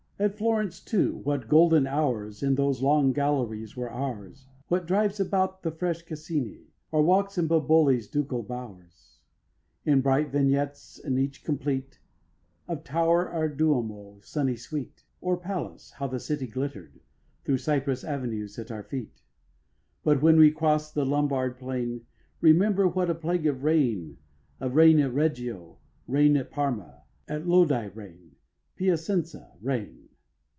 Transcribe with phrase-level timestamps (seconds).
[0.21, 5.63] At Florence too what golden hours, In those long galleries, were ours; What drives about
[5.63, 9.17] the fresh Cascinč, Or walks in Boboli's ducal bowers.
[9.83, 11.99] In bright vignettes, and each complete,
[12.67, 16.99] Of tower or duomo, sunny sweet, Or palace, how the city glitter'd,
[17.43, 19.23] Thro' cypress avenues, at our feet.
[20.03, 22.05] But when we crost the Lombard plain
[22.41, 24.19] Remember what a plague of rain;
[24.59, 28.35] Of rain at Reggio, rain at Parma; At Lodi, rain,
[28.75, 29.97] Piacenza, rain.